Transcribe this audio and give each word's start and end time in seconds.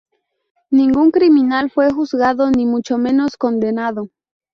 Ningún 0.71 1.11
criminal 1.11 1.69
fue 1.69 1.91
juzgado 1.91 2.49
ni 2.49 2.65
mucho 2.65 2.97
menos 2.97 3.37
condenado. 3.37 4.07